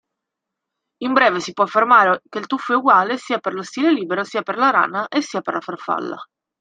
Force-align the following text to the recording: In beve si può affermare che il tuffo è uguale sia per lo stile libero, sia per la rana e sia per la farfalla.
In 1.03 1.13
beve 1.13 1.39
si 1.39 1.53
può 1.53 1.65
affermare 1.65 2.23
che 2.27 2.39
il 2.39 2.47
tuffo 2.47 2.73
è 2.73 2.75
uguale 2.75 3.17
sia 3.17 3.37
per 3.37 3.53
lo 3.53 3.61
stile 3.61 3.93
libero, 3.93 4.23
sia 4.23 4.41
per 4.41 4.57
la 4.57 4.71
rana 4.71 5.07
e 5.07 5.21
sia 5.21 5.41
per 5.41 5.53
la 5.53 5.61
farfalla. 5.61 6.17